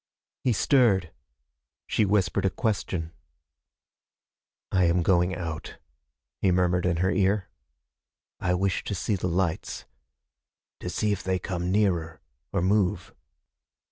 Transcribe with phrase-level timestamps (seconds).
[0.43, 1.11] He stirred.
[1.85, 3.11] She whispered a question.
[4.71, 5.77] "I am going out,"
[6.39, 7.49] he murmured in her ear.
[8.39, 9.85] "I wish to see the lights.
[10.79, 12.19] To see if they come nearer,
[12.51, 13.13] or move."